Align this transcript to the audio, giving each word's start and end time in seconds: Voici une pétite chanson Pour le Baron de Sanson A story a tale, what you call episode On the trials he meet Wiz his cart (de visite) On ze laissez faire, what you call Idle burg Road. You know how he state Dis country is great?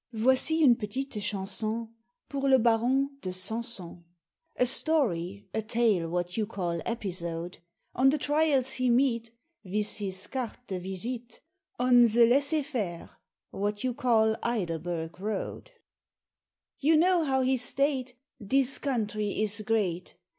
Voici 0.13 0.61
une 0.63 0.75
pétite 0.77 1.19
chanson 1.21 1.91
Pour 2.27 2.47
le 2.47 2.57
Baron 2.57 3.11
de 3.21 3.29
Sanson 3.29 4.03
A 4.55 4.65
story 4.65 5.47
a 5.53 5.61
tale, 5.61 6.07
what 6.09 6.37
you 6.37 6.47
call 6.47 6.81
episode 6.87 7.59
On 7.93 8.09
the 8.09 8.17
trials 8.17 8.73
he 8.77 8.89
meet 8.89 9.29
Wiz 9.63 9.97
his 9.99 10.25
cart 10.25 10.57
(de 10.65 10.79
visite) 10.79 11.39
On 11.79 12.03
ze 12.07 12.25
laissez 12.25 12.63
faire, 12.63 13.11
what 13.51 13.83
you 13.83 13.93
call 13.93 14.35
Idle 14.41 14.79
burg 14.79 15.19
Road. 15.19 15.69
You 16.79 16.97
know 16.97 17.23
how 17.23 17.41
he 17.43 17.55
state 17.55 18.15
Dis 18.43 18.79
country 18.79 19.39
is 19.39 19.61
great? 19.61 20.15